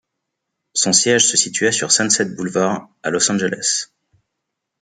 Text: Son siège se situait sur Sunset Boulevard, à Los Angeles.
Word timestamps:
Son 0.73 0.93
siège 0.93 1.27
se 1.27 1.37
situait 1.37 1.71
sur 1.71 1.91
Sunset 1.91 2.25
Boulevard, 2.33 2.89
à 3.03 3.11
Los 3.11 3.31
Angeles. 3.31 3.91